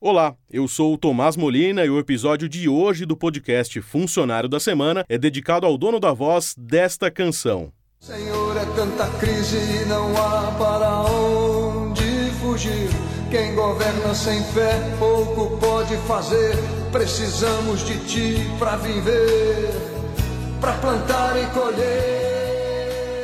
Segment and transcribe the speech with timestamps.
[0.00, 4.60] Olá, eu sou o Tomás Molina e o episódio de hoje do podcast Funcionário da
[4.60, 7.72] Semana é dedicado ao dono da voz desta canção.
[7.98, 12.88] Senhor, é tanta crise e não há para onde fugir.
[13.28, 16.54] Quem governa sem fé pouco pode fazer.
[16.92, 19.72] Precisamos de ti para viver,
[20.60, 22.17] para plantar e colher.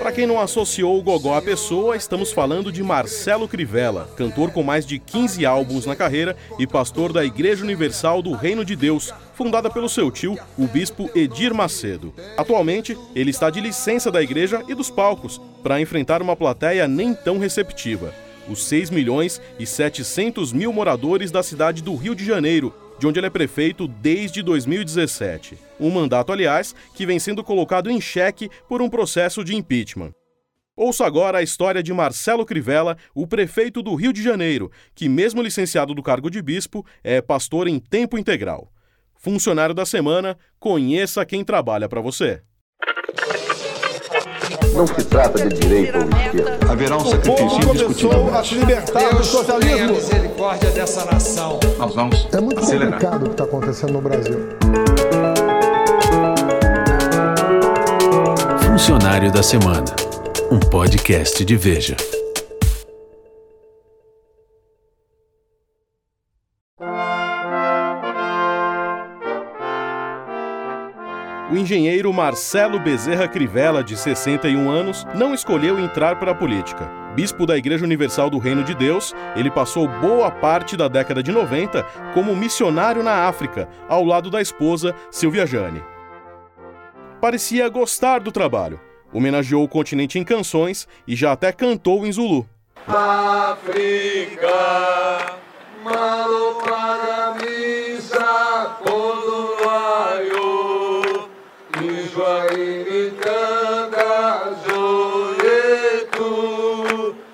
[0.05, 4.63] Para quem não associou o Gogó à pessoa, estamos falando de Marcelo Crivella, cantor com
[4.63, 9.15] mais de 15 álbuns na carreira e pastor da Igreja Universal do Reino de Deus,
[9.33, 12.13] fundada pelo seu tio, o bispo Edir Macedo.
[12.37, 17.15] Atualmente, ele está de licença da igreja e dos palcos para enfrentar uma plateia nem
[17.15, 18.13] tão receptiva.
[18.47, 23.19] Os 6 milhões e 700 mil moradores da cidade do Rio de Janeiro, de onde
[23.19, 25.59] ele é prefeito desde 2017.
[25.79, 30.13] Um mandato, aliás, que vem sendo colocado em xeque por um processo de impeachment.
[30.77, 35.41] Ouça agora a história de Marcelo Crivella, o prefeito do Rio de Janeiro, que, mesmo
[35.41, 38.73] licenciado do cargo de bispo, é pastor em tempo integral.
[39.15, 42.43] Funcionário da semana, conheça quem trabalha para você.
[44.75, 46.59] Não se trata de direita ou esquerda.
[46.73, 48.35] Haverá um sacrifício indiscutível.
[48.35, 49.93] a se libertar do socialismo.
[49.95, 51.61] misericórdia dessa nação.
[51.79, 52.93] Nós vamos É muito acelerar.
[52.93, 54.39] complicado o que está acontecendo no Brasil.
[58.67, 59.85] Funcionário da Semana,
[60.51, 61.97] um podcast de Veja.
[71.55, 76.91] O engenheiro Marcelo Bezerra Crivella, de 61 anos, não escolheu entrar para a política.
[77.15, 81.31] Bispo da Igreja Universal do Reino de Deus, ele passou boa parte da década de
[81.31, 85.81] 90 como missionário na África, ao lado da esposa Silvia Jane.
[87.21, 88.81] Parecia gostar do trabalho.
[89.13, 92.49] Homenageou o continente em canções e já até cantou em Zulu.
[92.89, 94.51] África,
[98.83, 98.94] kodulayo,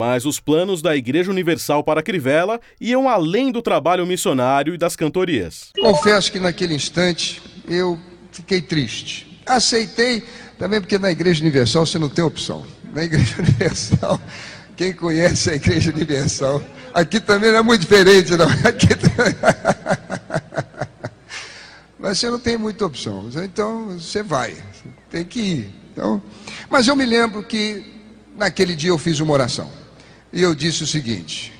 [0.00, 4.96] Mas os planos da Igreja Universal para Crivella iam além do trabalho missionário e das
[4.96, 5.72] cantorias.
[5.78, 7.98] Confesso que naquele instante eu
[8.32, 9.38] fiquei triste.
[9.44, 10.22] Aceitei
[10.58, 12.64] também porque na Igreja Universal você não tem opção.
[12.94, 14.18] Na Igreja Universal,
[14.74, 16.62] quem conhece a Igreja Universal,
[16.94, 18.46] aqui também não é muito diferente, não.
[18.66, 19.34] Aqui também...
[21.98, 23.28] Mas você não tem muita opção.
[23.44, 24.56] Então você vai,
[25.10, 25.74] tem que ir.
[25.92, 26.22] Então,
[26.70, 27.84] mas eu me lembro que
[28.34, 29.79] naquele dia eu fiz uma oração.
[30.32, 31.52] E eu disse o seguinte: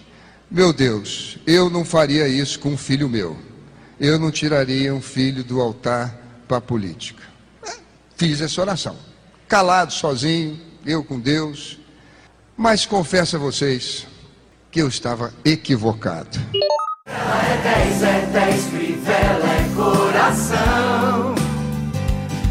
[0.51, 3.37] Meu Deus, eu não faria isso com um filho meu.
[3.99, 6.17] Eu não tiraria um filho do altar
[6.49, 7.23] para a política.
[8.17, 8.97] Fiz essa oração.
[9.47, 11.79] Calado, sozinho, eu com Deus.
[12.57, 14.07] Mas confesso a vocês
[14.71, 16.39] que eu estava equivocado.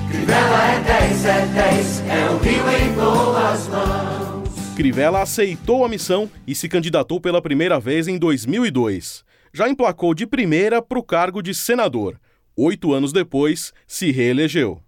[0.09, 0.79] Crivella
[5.21, 9.25] aceitou a missão e se candidatou pela primeira vez em 2002.
[9.53, 12.17] Já emplacou de primeira para o cargo de senador.
[12.55, 14.81] Oito anos depois, se reelegeu.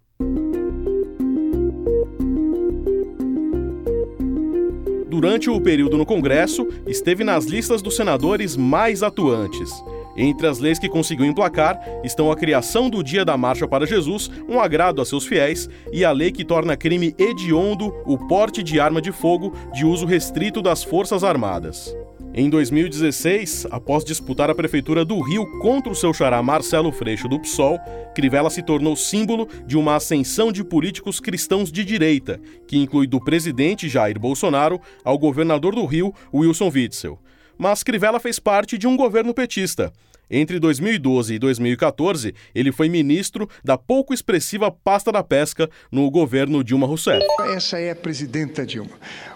[5.10, 9.70] Durante o período no Congresso, esteve nas listas dos senadores mais atuantes.
[10.16, 14.30] Entre as leis que conseguiu emplacar estão a criação do Dia da Marcha para Jesus,
[14.48, 18.78] um agrado a seus fiéis, e a lei que torna crime hediondo o porte de
[18.78, 21.94] arma de fogo de uso restrito das Forças Armadas.
[22.34, 27.38] Em 2016, após disputar a prefeitura do Rio contra o seu xará Marcelo Freixo do
[27.38, 27.78] PSOL,
[28.14, 33.20] Crivella se tornou símbolo de uma ascensão de políticos cristãos de direita, que inclui do
[33.20, 37.18] presidente Jair Bolsonaro ao governador do Rio, Wilson Witzel.
[37.62, 39.92] Mas Crivella fez parte de um governo petista.
[40.28, 46.64] Entre 2012 e 2014, ele foi ministro da pouco expressiva pasta da pesca no governo
[46.64, 47.24] Dilma Rousseff.
[47.54, 48.90] Essa é a presidenta Dilma,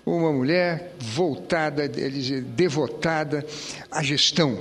[0.04, 3.46] uma mulher voltada, devotada
[3.92, 4.58] à gestão,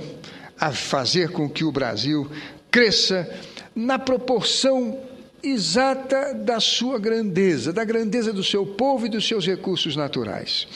[0.56, 2.30] a fazer com que o Brasil
[2.70, 3.28] cresça
[3.74, 5.00] na proporção
[5.42, 10.68] exata da sua grandeza, da grandeza do seu povo e dos seus recursos naturais.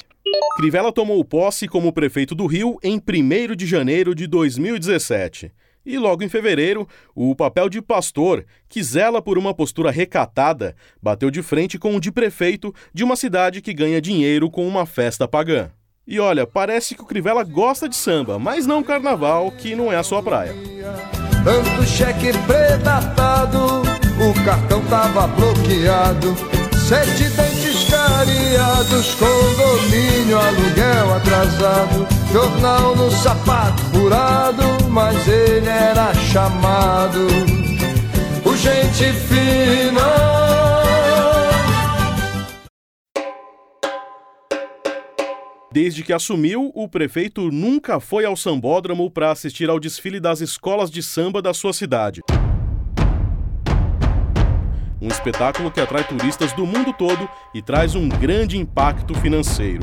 [0.57, 5.53] Crivella tomou posse como prefeito do Rio em 1 de janeiro de 2017.
[5.85, 11.31] E logo em fevereiro, o papel de pastor, que zela por uma postura recatada, bateu
[11.31, 15.27] de frente com o de prefeito de uma cidade que ganha dinheiro com uma festa
[15.27, 15.71] pagã.
[16.07, 19.97] E olha, parece que o Crivella gosta de samba, mas não carnaval, que não é
[19.97, 20.55] a sua praia.
[21.43, 23.83] Tanto cheque predatado,
[24.21, 26.35] o cartão tava bloqueado.
[26.87, 27.31] Sete
[27.81, 32.07] dentes cariados, condomínio, aluguel atrasado.
[32.33, 37.27] Jornal no sapato furado, mas ele era chamado
[38.43, 40.01] por gente fina.
[45.73, 50.91] Desde que assumiu, o prefeito nunca foi ao sambódromo para assistir ao desfile das escolas
[50.91, 52.23] de samba da sua cidade.
[55.01, 59.83] Um espetáculo que atrai turistas do mundo todo e traz um grande impacto financeiro.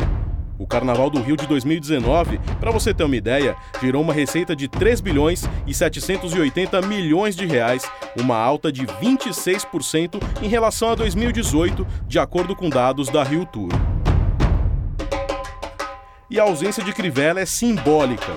[0.60, 4.68] O Carnaval do Rio de 2019, para você ter uma ideia, gerou uma receita de
[4.68, 11.86] 3 bilhões e 780 milhões de reais, uma alta de 26% em relação a 2018,
[12.08, 13.70] de acordo com dados da Rio Tour
[16.30, 18.34] e a ausência de Crivella é simbólica.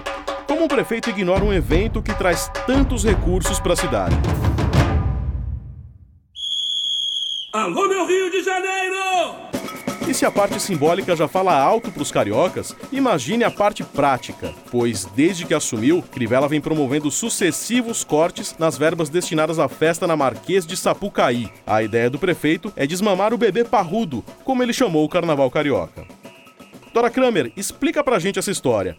[0.47, 4.17] Como o prefeito ignora um evento que traz tantos recursos para a cidade?
[7.52, 9.50] Alô, meu Rio de Janeiro!
[10.08, 14.55] E se a parte simbólica já fala alto para os cariocas, imagine a parte prática,
[14.70, 20.17] pois desde que assumiu, Crivella vem promovendo sucessivos cortes nas verbas destinadas à festa na
[20.17, 21.50] Marquês de Sapucaí.
[21.67, 26.06] A ideia do prefeito é desmamar o bebê parrudo, como ele chamou o carnaval carioca.
[26.94, 28.97] Dora Kramer, explica pra gente essa história.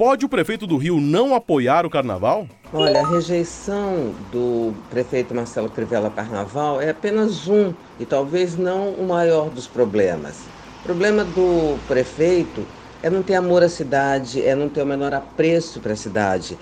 [0.00, 2.46] Pode o prefeito do Rio não apoiar o carnaval?
[2.72, 9.06] Olha, a rejeição do prefeito Marcelo Crivella Carnaval é apenas um e talvez não o
[9.06, 10.46] maior dos problemas.
[10.80, 12.66] O problema do prefeito
[13.02, 16.56] é não ter amor à cidade, é não ter o menor apreço para a cidade.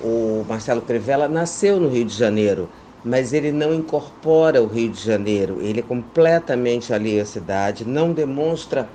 [0.00, 2.68] O Marcelo Crivella nasceu no Rio de Janeiro,
[3.04, 5.58] mas ele não incorpora o Rio de Janeiro.
[5.60, 8.88] Ele é completamente alheio à cidade, não demonstra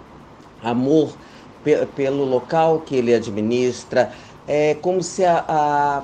[0.62, 1.14] amor
[1.66, 4.12] pe pelo local que ele administra.
[4.48, 6.04] É como se a, a,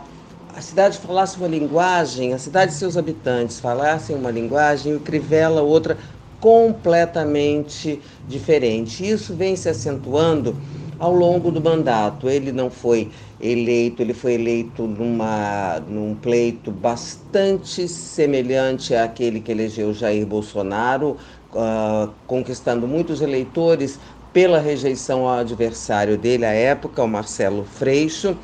[0.58, 5.00] a, cidade falasse uma linguagem, a cidade e seus habitantes falassem uma linguagem e o
[5.00, 5.98] Crivella outra
[6.40, 9.08] completamente diferente.
[9.08, 10.58] Isso vem se acentuando
[10.98, 12.28] ao longo do mandato.
[12.28, 19.94] Ele não foi eleito, ele foi eleito numa, num pleito bastante semelhante àquele que elegeu
[19.94, 21.18] Jair Bolsonaro,
[21.54, 24.00] uh, conquistando muitos eleitores
[24.34, 28.38] pela rejeição ao adversário dele à época, o Marcelo Freixo,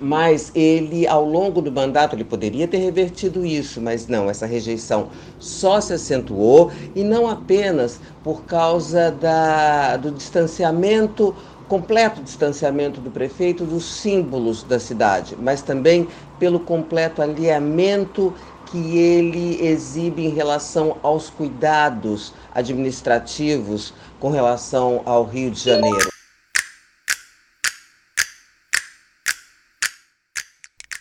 [0.00, 5.08] mas ele, ao longo do mandato, ele poderia ter revertido isso, mas não, essa rejeição
[5.38, 11.34] só se acentuou e não apenas por causa da, do distanciamento,
[11.68, 16.08] completo distanciamento do prefeito dos símbolos da cidade, mas também
[16.38, 18.32] pelo completo alinhamento
[18.70, 26.08] que ele exibe em relação aos cuidados administrativos com relação ao Rio de Janeiro.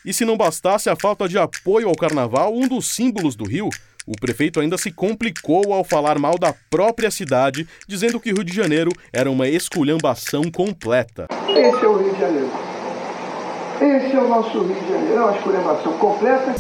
[0.06, 3.69] E se não bastasse a falta de apoio ao carnaval, um dos símbolos do Rio,
[4.07, 8.44] o prefeito ainda se complicou ao falar mal da própria cidade, dizendo que o Rio
[8.44, 11.27] de Janeiro era uma esculhambação completa.
[11.50, 12.50] Esse é o Rio de Janeiro.
[13.75, 15.13] Esse é o nosso Rio de Janeiro.
[15.13, 16.56] É uma esculhambação completa.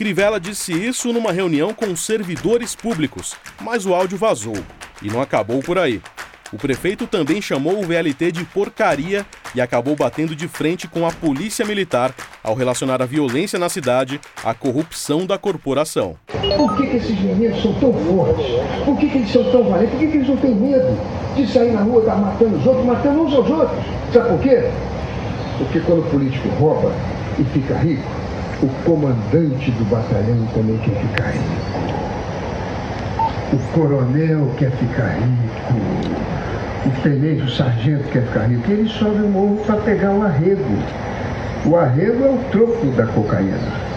[0.00, 4.56] Crivella disse isso numa reunião com servidores públicos, mas o áudio vazou.
[5.02, 6.00] E não acabou por aí.
[6.50, 11.12] O prefeito também chamou o VLT de porcaria e acabou batendo de frente com a
[11.12, 16.16] polícia militar ao relacionar a violência na cidade à corrupção da corporação.
[16.56, 18.46] Por que, que esses meninos são tão fortes?
[18.86, 19.90] Por que, que eles são tão valentes?
[19.90, 20.98] Por que, que eles não têm medo
[21.36, 23.84] de sair na rua, estar tá matando os outros, matando uns aos outros?
[24.14, 24.70] Sabe por quê?
[25.58, 26.90] Porque quando o político rouba
[27.38, 28.19] e fica rico,
[28.62, 32.00] o comandante do batalhão também quer ficar rico.
[33.52, 35.74] O coronel quer ficar rico.
[36.86, 38.70] O tenente, o sargento quer ficar rico.
[38.70, 40.64] E ele sobe o morro para pegar o arrego.
[41.64, 43.89] O arrego é o troco da cocaína.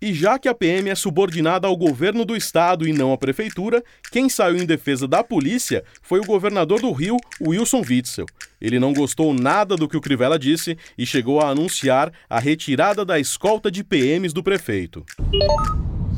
[0.00, 3.82] E já que a PM é subordinada ao governo do estado e não à prefeitura,
[4.12, 8.26] quem saiu em defesa da polícia foi o governador do Rio, Wilson Witzel.
[8.60, 13.04] Ele não gostou nada do que o Crivella disse e chegou a anunciar a retirada
[13.04, 15.04] da escolta de PMs do prefeito.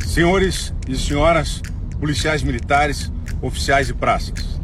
[0.06, 1.62] Senhores e senhoras,
[1.98, 3.10] policiais militares,
[3.40, 4.60] oficiais e praças,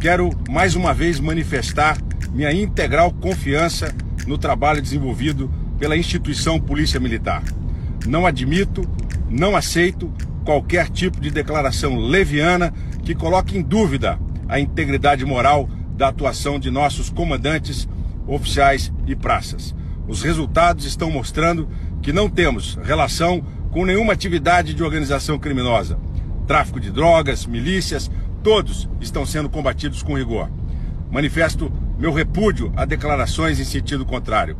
[0.00, 1.98] quero mais uma vez manifestar
[2.30, 3.92] minha integral confiança
[4.28, 7.42] no trabalho desenvolvido pela instituição Polícia Militar.
[8.06, 8.82] Não admito,
[9.28, 10.12] não aceito
[10.44, 12.72] qualquer tipo de declaração leviana
[13.04, 17.88] que coloque em dúvida a integridade moral da atuação de nossos comandantes,
[18.26, 19.74] oficiais e praças.
[20.06, 21.68] Os resultados estão mostrando
[22.00, 25.98] que não temos relação com nenhuma atividade de organização criminosa.
[26.46, 28.10] Tráfico de drogas, milícias,
[28.42, 30.50] todos estão sendo combatidos com rigor.
[31.10, 34.56] Manifesto meu repúdio a declarações em sentido contrário.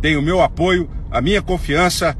[0.00, 2.16] Tenho meu apoio, a minha confiança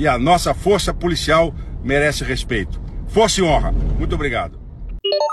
[0.00, 1.54] e a nossa força policial
[1.84, 2.80] merece respeito.
[3.06, 3.70] Força e honra.
[3.70, 4.58] Muito obrigado.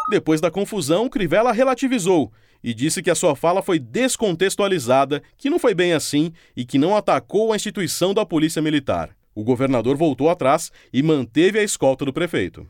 [0.10, 5.58] Depois da confusão, Crivella relativizou e disse que a sua fala foi descontextualizada, que não
[5.58, 9.12] foi bem assim e que não atacou a instituição da Polícia Militar.
[9.34, 12.68] O governador voltou atrás e manteve a escolta do prefeito.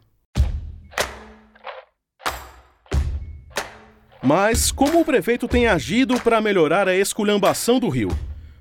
[4.22, 8.10] Mas como o prefeito tem agido para melhorar a esculhambação do Rio?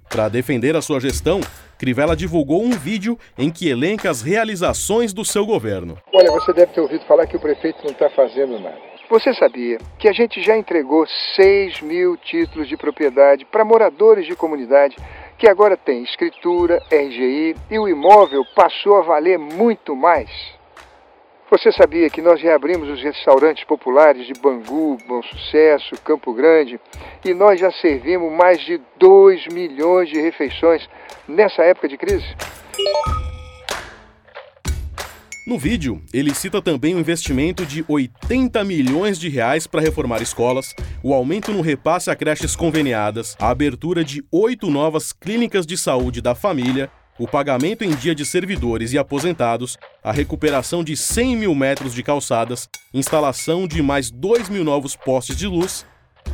[0.09, 1.40] Para defender a sua gestão,
[1.78, 5.99] Crivella divulgou um vídeo em que elenca as realizações do seu governo.
[6.12, 8.78] Olha, você deve ter ouvido falar que o prefeito não está fazendo nada.
[9.09, 11.06] Você sabia que a gente já entregou
[11.37, 14.97] 6 mil títulos de propriedade para moradores de comunidade
[15.38, 20.55] que agora tem escritura, RGI e o imóvel passou a valer muito mais?
[21.49, 26.81] Você sabia que nós reabrimos os restaurantes populares de Bangu, Bom Sucesso, Campo Grande
[27.25, 30.83] e nós já servimos mais de 2 milhões de refeições
[31.29, 32.26] nessa época de crise?
[35.47, 40.75] No vídeo, ele cita também o investimento de 80 milhões de reais para reformar escolas,
[41.00, 46.21] o aumento no repasse a creches conveniadas, a abertura de oito novas clínicas de saúde
[46.21, 51.54] da família o pagamento em dia de servidores e aposentados, a recuperação de 100 mil
[51.54, 55.87] metros de calçadas, instalação de mais 2 mil novos postes de luz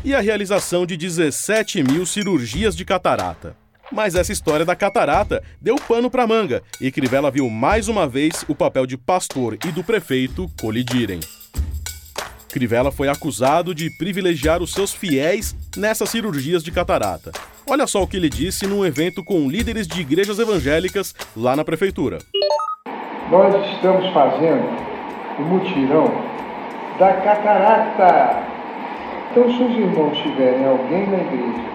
[0.04, 3.56] e a realização de 17 mil cirurgias de catarata.
[3.90, 8.44] Mas essa história da catarata deu pano para manga e Crivella viu mais uma vez
[8.48, 11.20] o papel de pastor e do prefeito colidirem.
[12.52, 17.32] Crivella foi acusado de privilegiar os seus fiéis nessas cirurgias de catarata.
[17.66, 21.64] Olha só o que ele disse num evento com líderes de igrejas evangélicas lá na
[21.64, 22.18] prefeitura.
[23.30, 24.68] Nós estamos fazendo
[25.38, 26.12] o mutirão
[26.98, 28.42] da catarata.
[29.30, 31.72] Então, se os irmãos tiverem alguém na igreja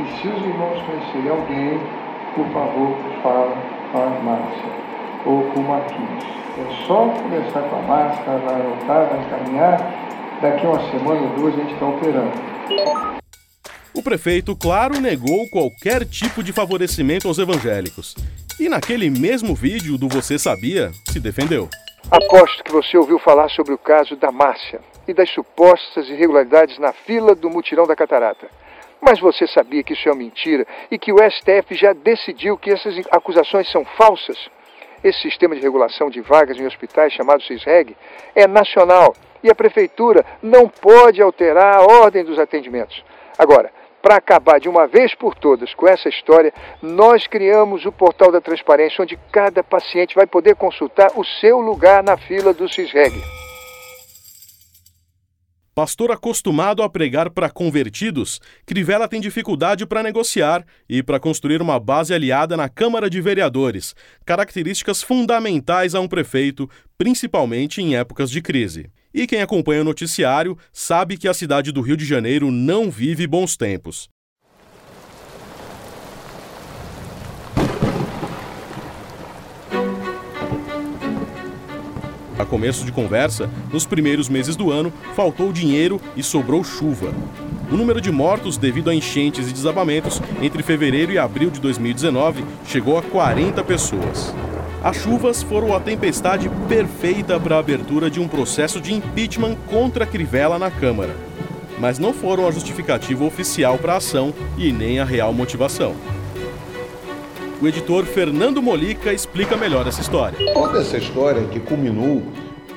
[0.00, 1.80] e se os irmãos conhecerem alguém,
[2.34, 3.56] por favor, fala
[3.92, 4.87] com a Márcia
[5.24, 6.24] ou com o Marquinhos.
[6.58, 10.38] É só começar com a máscara, vai anotar, vai encaminhar.
[10.40, 12.32] Daqui a uma semana ou duas a gente está operando.
[13.94, 18.14] O prefeito, claro, negou qualquer tipo de favorecimento aos evangélicos.
[18.60, 21.68] E naquele mesmo vídeo do Você Sabia, se defendeu.
[22.10, 26.92] Aposto que você ouviu falar sobre o caso da Márcia e das supostas irregularidades na
[26.92, 28.48] fila do mutirão da catarata.
[29.00, 32.96] Mas você sabia que isso é mentira e que o STF já decidiu que essas
[33.10, 34.38] acusações são falsas?
[35.02, 37.96] Esse sistema de regulação de vagas em hospitais, chamado CISREG,
[38.34, 43.04] é nacional e a prefeitura não pode alterar a ordem dos atendimentos.
[43.38, 43.70] Agora,
[44.02, 46.52] para acabar de uma vez por todas com essa história,
[46.82, 52.02] nós criamos o portal da transparência, onde cada paciente vai poder consultar o seu lugar
[52.02, 53.47] na fila do CISREG.
[55.78, 61.78] Pastor acostumado a pregar para convertidos, Crivella tem dificuldade para negociar e para construir uma
[61.78, 63.94] base aliada na Câmara de Vereadores,
[64.26, 66.68] características fundamentais a um prefeito,
[66.98, 68.90] principalmente em épocas de crise.
[69.14, 73.24] E quem acompanha o noticiário sabe que a cidade do Rio de Janeiro não vive
[73.28, 74.08] bons tempos.
[82.38, 87.12] A começo de conversa, nos primeiros meses do ano, faltou dinheiro e sobrou chuva.
[87.70, 92.44] O número de mortos devido a enchentes e desabamentos entre fevereiro e abril de 2019
[92.64, 94.32] chegou a 40 pessoas.
[94.84, 100.06] As chuvas foram a tempestade perfeita para a abertura de um processo de impeachment contra
[100.06, 101.16] Crivella na Câmara.
[101.80, 105.96] Mas não foram a justificativa oficial para a ação e nem a real motivação.
[107.60, 110.38] O editor Fernando Molica explica melhor essa história.
[110.54, 112.22] Toda essa história que culminou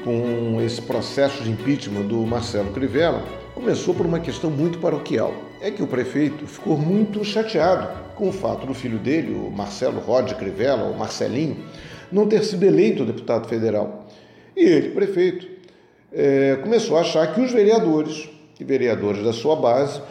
[0.03, 3.23] com esse processo de impeachment do Marcelo Crivella
[3.53, 5.35] começou por uma questão muito paroquial.
[5.61, 9.99] É que o prefeito ficou muito chateado com o fato do filho dele, o Marcelo
[9.99, 11.57] Rod Crivella, o Marcelinho,
[12.11, 14.07] não ter sido eleito deputado federal.
[14.57, 15.47] E ele, prefeito,
[16.11, 18.27] é, começou a achar que os vereadores
[18.59, 20.01] e vereadores da sua base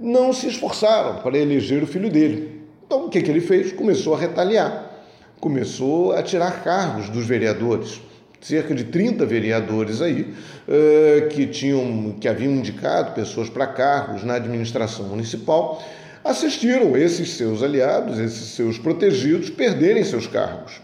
[0.00, 2.55] não se esforçaram para eleger o filho dele.
[2.86, 3.72] Então, o que, que ele fez?
[3.72, 4.92] Começou a retaliar,
[5.40, 8.00] começou a tirar cargos dos vereadores.
[8.40, 14.34] Cerca de 30 vereadores aí uh, que tinham, que haviam indicado pessoas para cargos na
[14.34, 15.82] administração municipal,
[16.22, 20.80] assistiram esses seus aliados, esses seus protegidos, perderem seus cargos.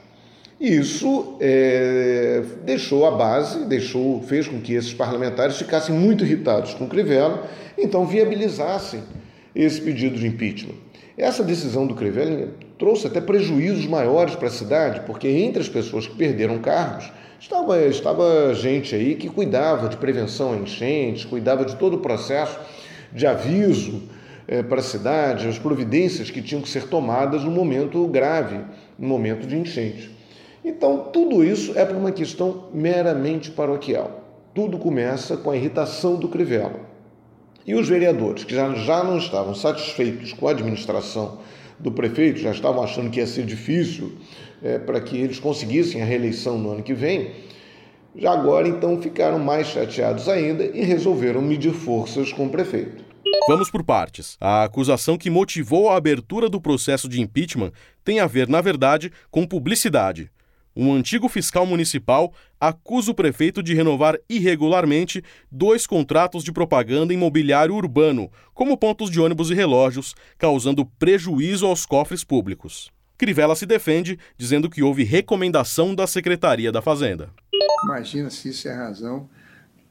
[0.59, 6.75] E isso é, deixou a base, deixou, fez com que esses parlamentares ficassem muito irritados
[6.75, 9.03] com Crivella, então viabilizassem
[9.55, 10.77] esse pedido de impeachment.
[11.17, 16.07] Essa decisão do Crivella trouxe até prejuízos maiores para a cidade, porque entre as pessoas
[16.07, 21.77] que perderam cargos estava, estava gente aí que cuidava de prevenção a enchentes, cuidava de
[21.77, 22.59] todo o processo
[23.13, 24.03] de aviso
[24.49, 28.61] é, para a cidade, as providências que tinham que ser tomadas no momento grave,
[28.99, 30.11] no momento de enchente.
[30.65, 34.23] Então, tudo isso é para uma questão meramente paroquial.
[34.55, 36.92] Tudo começa com a irritação do Crivella.
[37.67, 41.39] E os vereadores, que já, já não estavam satisfeitos com a administração
[41.79, 44.13] do prefeito, já estavam achando que ia ser difícil
[44.63, 47.31] é, para que eles conseguissem a reeleição no ano que vem,
[48.17, 53.05] já agora então ficaram mais chateados ainda e resolveram medir forças com o prefeito.
[53.49, 54.37] Vamos por partes.
[54.41, 57.73] A acusação que motivou a abertura do processo de impeachment
[58.05, 60.31] tem a ver, na verdade, com publicidade.
[60.75, 67.75] Um antigo fiscal municipal acusa o prefeito de renovar irregularmente dois contratos de propaganda imobiliário
[67.75, 72.91] urbano, como pontos de ônibus e relógios, causando prejuízo aos cofres públicos.
[73.19, 77.31] Crivella se defende, dizendo que houve recomendação da Secretaria da Fazenda.
[77.85, 79.29] Imagina se isso é razão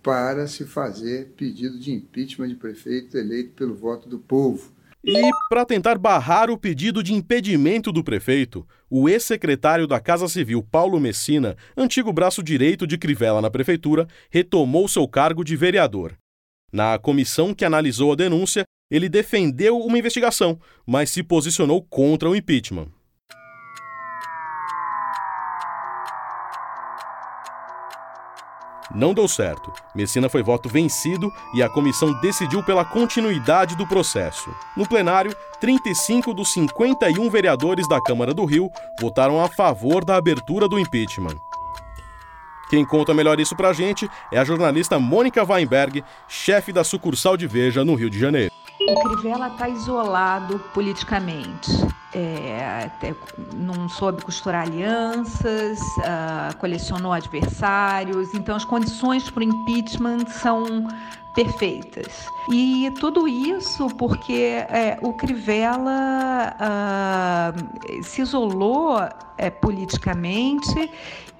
[0.02, 4.72] para se fazer pedido de impeachment de prefeito eleito pelo voto do povo.
[5.04, 10.62] E, para tentar barrar o pedido de impedimento do prefeito, o ex-secretário da Casa Civil,
[10.62, 16.14] Paulo Messina, antigo braço direito de Crivella na prefeitura, retomou seu cargo de vereador.
[16.72, 22.36] Na comissão que analisou a denúncia, ele defendeu uma investigação, mas se posicionou contra o
[22.36, 22.90] impeachment.
[28.94, 29.72] Não deu certo.
[29.96, 34.54] Messina foi voto vencido e a comissão decidiu pela continuidade do processo.
[34.76, 38.70] No plenário, 35 dos 51 vereadores da Câmara do Rio
[39.00, 41.38] votaram a favor da abertura do impeachment.
[42.70, 47.46] Quem conta melhor isso pra gente é a jornalista Mônica Weinberg, chefe da sucursal de
[47.46, 48.54] Veja no Rio de Janeiro.
[48.90, 51.70] O Crivella está isolado politicamente.
[52.14, 52.90] É,
[53.54, 60.88] não soube costurar alianças, uh, colecionou adversários, então as condições para o impeachment são
[61.34, 62.26] perfeitas.
[62.50, 69.00] E tudo isso porque é, o Crivella uh, se isolou
[69.38, 70.92] é, politicamente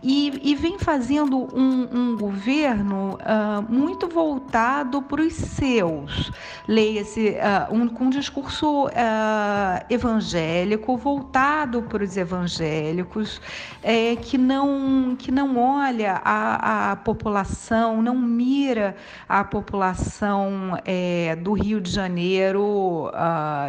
[0.04, 6.32] e, e, vem fazendo um, um governo uh, muito voltado para os seus.
[6.68, 8.90] Leia-se uh, um, com um discurso
[9.90, 13.40] evangélico, voltado para os evangélicos,
[13.84, 18.96] é, que, não, que não olha a, a população, não mira
[19.30, 19.81] a população
[20.86, 23.12] é, do Rio de Janeiro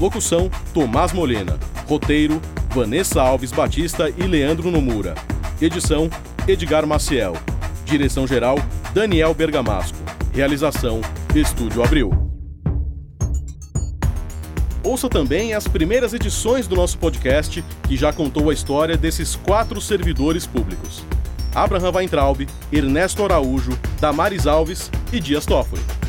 [0.00, 1.58] Locução: Tomás Molina.
[1.86, 5.14] Roteiro: Vanessa Alves Batista e Leandro Nomura.
[5.60, 6.08] Edição:
[6.48, 7.36] Edgar Maciel.
[7.84, 8.56] Direção-geral:
[8.94, 9.98] Daniel Bergamasco.
[10.32, 11.02] Realização:
[11.34, 12.23] Estúdio Abril.
[14.84, 19.80] Ouça também as primeiras edições do nosso podcast, que já contou a história desses quatro
[19.80, 21.02] servidores públicos:
[21.54, 26.03] Abraham Weintraub, Ernesto Araújo, Damares Alves e Dias Toffoli.